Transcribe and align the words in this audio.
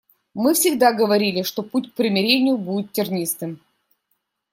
Мы 0.33 0.55
всегда 0.55 0.93
говорили, 0.93 1.43
что 1.43 1.61
путь 1.61 1.91
к 1.91 1.93
примирению 1.93 2.57
будет 2.57 2.91
тернистым. 2.91 3.59